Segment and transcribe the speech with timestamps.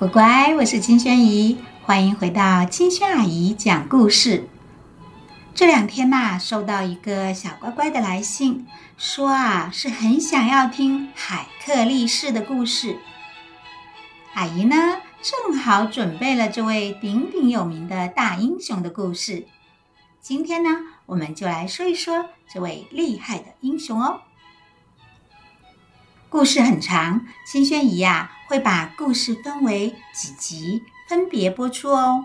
[0.00, 4.48] 乖乖，我是青萱姨，欢迎回到金萱阿姨讲故事。
[5.54, 8.66] 这两天呐、收到一个小乖乖的来信，
[8.96, 12.96] 说啊是很想要听海克力士的故事。
[14.32, 19.44] 阿姨呢，正好准备了这位鼎鼎有名的大英雄的故事。
[20.22, 20.70] 今天呢，
[21.04, 24.22] 我们就来说一说这位厉害的英雄哦。
[26.30, 32.24] 故事很长，青萱姨呀会把故事分为几集，分别播出哦。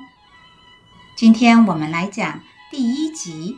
[1.15, 3.57] 今天我们来讲第一集。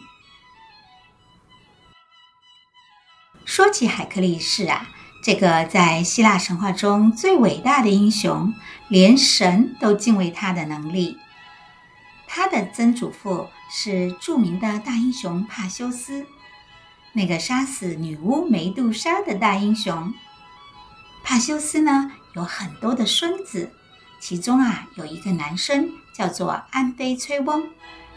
[3.44, 4.88] 说起海克力士啊，
[5.22, 8.54] 这个在希腊神话中最伟大的英雄，
[8.88, 11.18] 连神都敬畏他的能力。
[12.26, 16.26] 他的曾祖父是著名的大英雄帕修斯，
[17.12, 20.14] 那个杀死女巫梅杜莎的大英雄。
[21.28, 23.70] 帕修斯呢，有很多的孙子，
[24.18, 27.70] 其中啊有一个男生叫做安菲崔翁，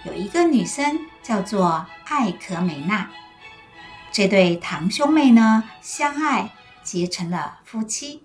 [0.05, 3.11] 有一个女生叫做艾可美娜。
[4.12, 6.52] 这对堂兄妹呢相爱，
[6.84, 8.22] 结成了夫妻。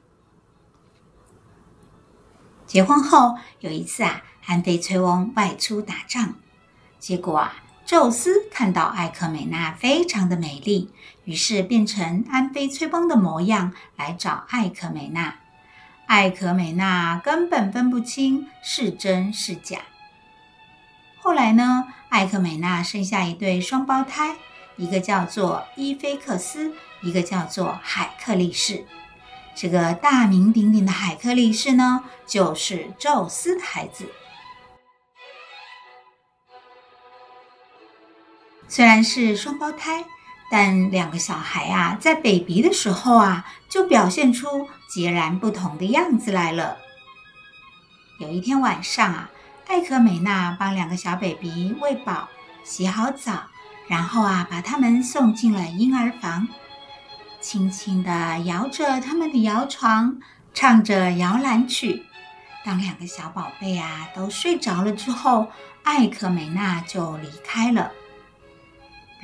[2.68, 6.36] 结婚后有一次啊，安菲崔翁外出打仗，
[7.00, 7.65] 结果啊。
[7.86, 10.90] 宙斯看到艾克美娜非常的美丽，
[11.24, 15.36] 于是变成安菲崔翁的模样来找艾克美娜。
[16.08, 19.82] 艾克美娜根本分不清是真是假。
[21.20, 24.36] 后来呢，艾克美娜生下一对双胞胎，
[24.78, 28.86] 一个叫做伊菲克斯，一个叫做海克力士。
[29.54, 34.10] 这个大名鼎鼎的海克力士呢，就是宙斯的孩子。
[38.68, 40.06] 虽然是双胞胎，
[40.50, 46.78] 但两个小孩啊，在 baby 的时候啊，就表现出截然不同的样子来了。
[48.20, 49.30] 有一天晚上啊，
[49.68, 52.28] 艾可美娜帮两个小 baby 喂饱、
[52.64, 53.44] 洗好澡，
[53.88, 56.48] 然后啊，把他们送进了婴儿房，
[57.40, 60.18] 轻轻地摇着他们的摇床，
[60.54, 62.04] 唱着摇篮曲。
[62.64, 65.48] 当两个小宝贝啊都睡着了之后，
[65.84, 67.92] 艾可美娜就离开了。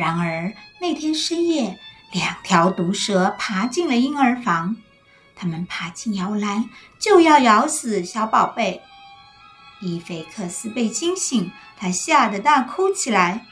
[0.01, 1.77] 然而那天深夜，
[2.11, 4.75] 两条毒蛇爬进了婴儿房，
[5.35, 6.67] 它们爬进摇篮，
[6.97, 8.81] 就要咬死小宝贝。
[9.79, 13.45] 伊菲克斯被惊醒，他吓得大哭起来。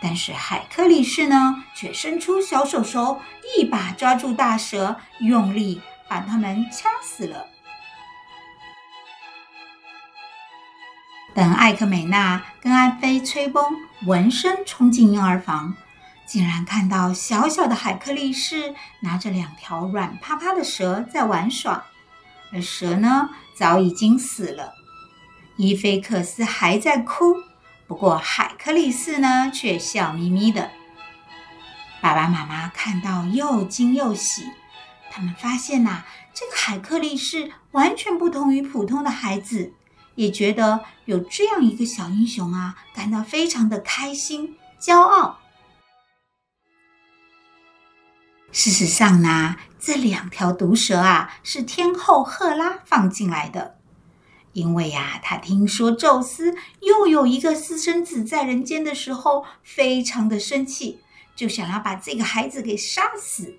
[0.00, 3.20] 但是海克力士呢，却伸出小手手，
[3.58, 7.48] 一把抓住大蛇，用力把它们掐死了。
[11.34, 13.64] 等艾克美娜跟安菲吹风
[14.04, 15.74] 闻声冲进婴儿房，
[16.26, 21.86] 竟然看到小小的海克力士拿着两条软趴趴的蛇在玩耍，
[22.52, 24.74] 而蛇呢，早已经死了。
[25.56, 27.36] 伊菲克斯还在哭，
[27.86, 30.70] 不过海克力士呢，却笑眯眯的。
[32.02, 34.50] 爸爸妈妈看到又惊又喜，
[35.10, 36.04] 他们发现呐、
[36.34, 39.72] 这个海克力士完全不同于普通的孩子。
[40.14, 45.38] 也觉得有这样一个小英雄啊，感到非常的开心、骄傲。
[48.50, 53.78] 事实上呢，这两条毒蛇啊，是天后赫拉放进来的，
[54.52, 61.00] 因为呀，她听说宙斯又有一个私生子在人间的时候，非常的生气，
[61.34, 63.54] 就想要把这个孩子给杀死，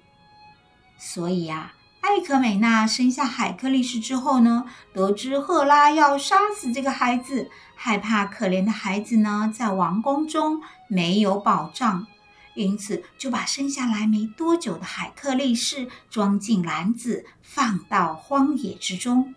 [0.99, 1.73] 所以呀。
[2.03, 12.05] 艾可美娜生下海克力士之后呢，得知赫拉要杀死这个孩子，害怕可怜的孩子呢在王宫中没有保障，
[12.55, 19.33] 因此就把生下来没多久的海克力士装进篮子，放到荒野之中。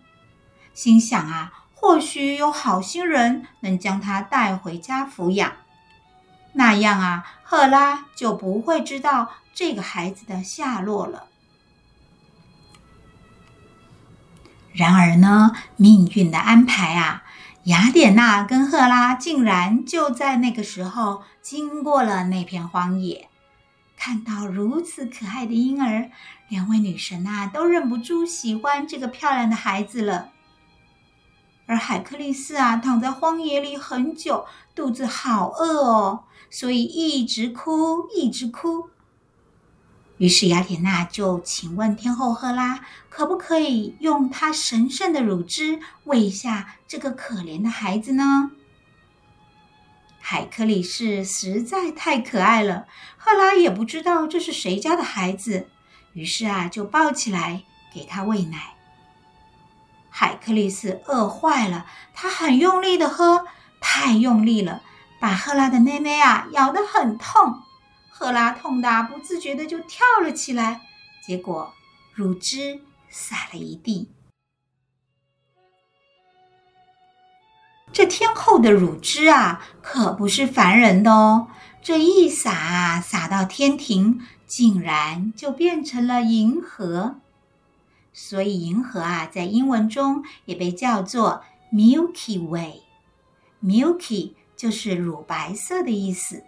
[0.73, 5.53] 心想啊，或许有好心人能将他带回家抚养，
[6.51, 11.27] 那样啊，赫拉就不会知道这个孩子的下落了。
[14.77, 17.23] 然而呢，命运的安排啊，
[17.63, 23.27] 雅典娜跟赫拉竟然就在那个时候经过了那片荒野，
[23.97, 26.11] 看到如此可爱的婴儿，
[26.47, 30.29] 两位女神啊都忍不住喜欢这个漂亮的孩子了。
[31.65, 34.45] 而海克力斯啊躺在荒野里很久，
[34.75, 38.91] 肚子好饿哦，所以一直哭，一直哭。
[40.17, 42.79] 于是雅典娜就请问天后赫拉，
[43.09, 48.51] 可不可以用她神圣的乳汁喂一下这个可怜的孩子呢？
[50.19, 55.69] 海克力士实在太可爱了，赫拉也不知道这是谁家的孩子，
[56.13, 58.73] 于是啊，就抱起来给他喂奶。
[60.09, 63.45] 海克力斯饿坏了，他很用力的喝，
[63.79, 64.81] 太用力了，
[65.19, 67.61] 把赫拉的妹妹啊咬得很痛。
[68.19, 70.81] 赫拉痛得不自觉的就跳了起来，
[71.23, 71.71] 结果
[72.15, 72.81] 乳汁
[73.11, 74.09] 洒了一地。
[77.93, 81.49] 这天后的乳汁啊，可不是凡人的哦，
[81.83, 87.17] 这一洒啊，洒到天庭，竟然就变成了银河。
[88.13, 92.81] 所以银河啊，在英文中也被叫做 Milky Way。
[93.63, 96.43] Milky 就是乳白色的意思。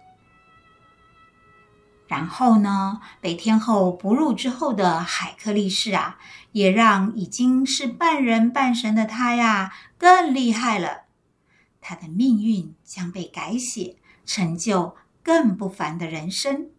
[2.10, 6.18] 然后呢，被天后哺乳之后的海克力士啊，
[6.50, 11.02] 也让已经是半人半神的他呀更厉害了。
[11.80, 13.94] 他的命运将被改写，
[14.26, 16.70] 成就更不凡的人生。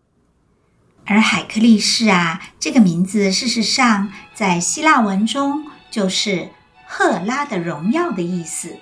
[1.06, 6.50] 而海克力士啊，这个名字事实上在希腊文中就是
[6.86, 8.80] 赫拉的荣耀的意思。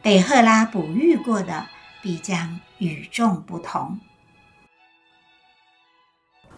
[0.00, 1.66] 被赫拉哺育过的，
[2.00, 3.98] 必将与众不同。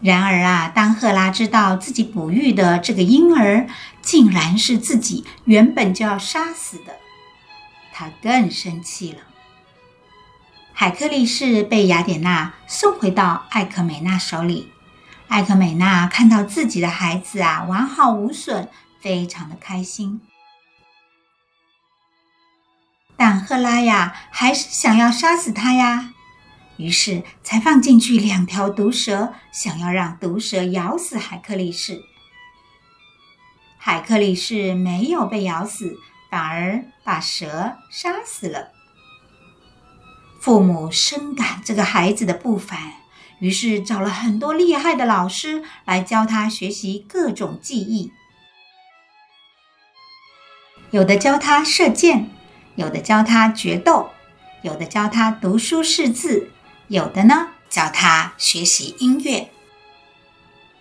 [0.03, 3.67] 然而啊，当赫拉知道自己哺育的这个婴儿
[4.01, 6.97] 竟然是自己原本就要杀死的，
[7.93, 9.19] 她更生气了。
[10.73, 14.71] 海克力士被雅典娜送回到艾克美娜手里。
[15.29, 18.67] 艾克美娜看到自己的孩子啊完好无损，
[18.99, 20.19] 非常的开心。
[23.15, 26.12] 但赫拉呀，还是想要杀死他呀，
[26.77, 32.01] 于是才放进去两条毒蛇，想要让毒蛇咬死海克力士。
[33.77, 35.97] 海克力士没有被咬死，
[36.31, 38.69] 反而把蛇杀死了。
[40.39, 42.79] 父母深感这个孩子的不凡，
[43.39, 48.11] 于是找了很多厉害的老师来教他学习各种技艺。
[50.91, 52.29] 有的教他射箭，
[52.75, 54.11] 有的教他决斗，
[54.61, 56.52] 有的教他读书识字，
[56.87, 59.49] 有的呢教他学习音乐。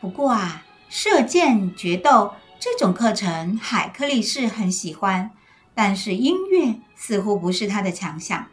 [0.01, 5.31] 不过啊，射箭、决斗这种课程，海克力士很喜欢，
[5.75, 8.47] 但是音乐似乎不是他的强项。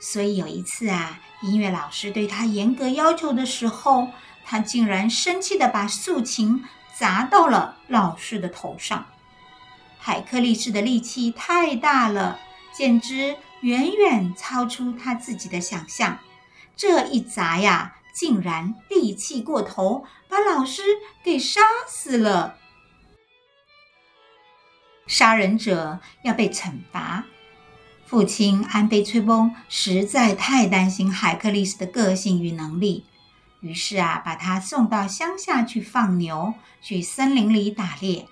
[0.00, 4.08] 所以有一次啊，音乐老师对他严格要求的时候，
[4.44, 6.64] 他竟然生气的把竖琴
[6.98, 9.06] 砸到了老师的头上。
[9.98, 12.38] 海克力士的力气太大了，
[12.74, 16.18] 简直远远超出他自己的想象。
[16.76, 20.82] 这一砸呀，竟然力气过头，把老师
[21.22, 22.56] 给杀死了。
[25.06, 27.24] 杀人者要被惩罚。
[28.06, 33.06] 父亲安贝崔翁实在太担心海克力士的个性与能力，
[33.60, 38.28] 于是啊，把他送到乡下去放牛，去森林里打猎。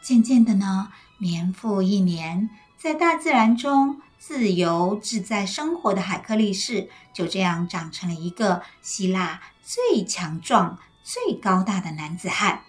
[0.00, 12.62] 渐渐的呢，年复一年，在大自然中自由自在生活的海克力士，就这样长成了一个希腊最强壮、最高大的男子汉。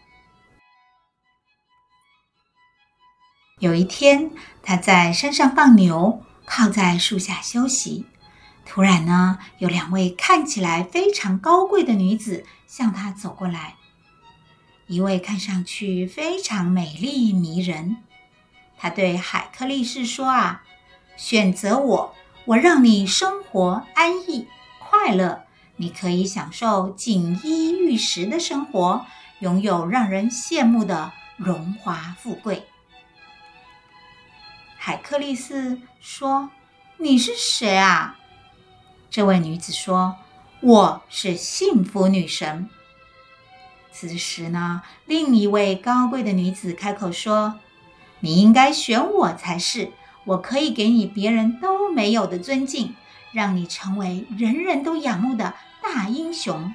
[3.59, 4.31] 有一天，
[4.63, 8.05] 他在山上放牛，靠在树下休息。
[8.65, 13.75] 突然呢，有两位看起来非常高贵的女子向他走过来。
[14.87, 17.97] 一位看上去非常美丽迷人，
[18.79, 20.63] 他对海克力士说：“啊，
[21.17, 24.47] 选择我，我让你生活安逸
[24.79, 25.43] 快乐，
[25.75, 29.05] 你可以享受锦衣玉食的生活，
[29.39, 32.65] 拥有让人羡慕的荣华富贵。”
[34.81, 36.49] 海克力斯说
[36.97, 38.17] ：“你是谁啊？”
[39.11, 40.15] 这位女子说
[40.61, 42.69] ：“我是幸福女神。”
[43.91, 47.59] 此时呢，另一位高贵的女子开口说
[48.21, 49.91] ：“你应该选我才是，
[50.25, 52.95] 我可以给你别人都没有的尊敬，
[53.31, 56.73] 让你成为人人都仰慕的大英雄。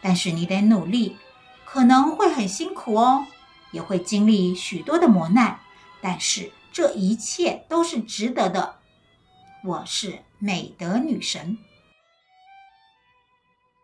[0.00, 1.16] 但是你得努力，
[1.64, 3.26] 可能会很辛苦哦，
[3.72, 5.60] 也会经历许多的磨难，
[6.00, 8.76] 但是。”这一切都是值得的。
[9.64, 11.58] 我是美德女神。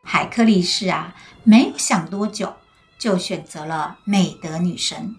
[0.04, 2.54] 海克力士啊，没有想多久，
[2.96, 5.16] 就选择了美德女神。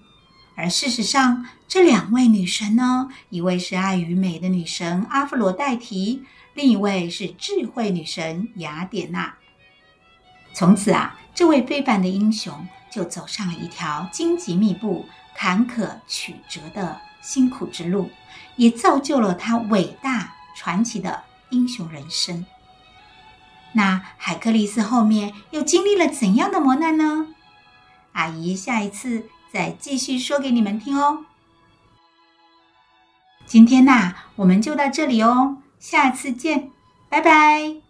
[0.57, 6.23] 而事实上，这两位女神呢，一位是爱与美的女神阿芙罗黛提，
[6.55, 9.35] 另一位是智慧女神雅典娜。
[10.53, 16.99] 从此啊，这位非凡的英雄就走上了一条荆棘密布、坎坷曲折的。
[17.19, 18.09] 辛苦之路，
[18.55, 22.45] 也造就了他伟大传奇的英雄人生。
[23.73, 27.27] 那海克力斯后面又经历了怎样的磨难呢？
[28.13, 31.25] 阿姨下一次再继续说给你们听哦。
[33.45, 36.69] 今天呐我们就到这里哦下次见
[37.09, 37.86] 拜拜。